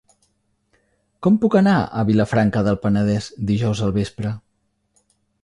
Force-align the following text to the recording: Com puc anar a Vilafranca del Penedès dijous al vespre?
Com 1.27 1.37
puc 1.43 1.57
anar 1.59 1.75
a 1.99 2.05
Vilafranca 2.07 2.65
del 2.69 2.79
Penedès 2.87 3.29
dijous 3.53 3.85
al 3.91 3.95
vespre? 4.01 4.35